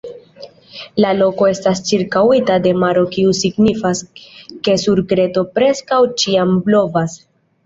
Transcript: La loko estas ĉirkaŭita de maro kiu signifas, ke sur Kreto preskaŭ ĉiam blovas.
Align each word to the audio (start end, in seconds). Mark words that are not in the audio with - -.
La 1.03 1.09
loko 1.17 1.49
estas 1.49 1.81
ĉirkaŭita 1.89 2.55
de 2.63 2.71
maro 2.85 3.03
kiu 3.17 3.35
signifas, 3.41 4.03
ke 4.69 4.77
sur 4.85 5.03
Kreto 5.13 5.45
preskaŭ 5.61 6.01
ĉiam 6.25 6.59
blovas. 6.67 7.21